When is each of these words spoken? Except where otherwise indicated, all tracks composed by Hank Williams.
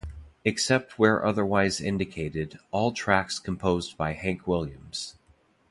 Except 0.43 0.97
where 0.97 1.23
otherwise 1.23 1.79
indicated, 1.79 2.57
all 2.71 2.91
tracks 2.91 3.37
composed 3.37 3.97
by 3.97 4.13
Hank 4.13 4.47
Williams. 4.47 5.13